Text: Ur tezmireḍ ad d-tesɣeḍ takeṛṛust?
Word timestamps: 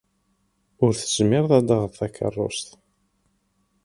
Ur 0.83 0.91
tezmireḍ 0.93 1.51
ad 1.59 1.63
d-tesɣeḍ 1.67 1.91
takeṛṛust? 1.99 2.69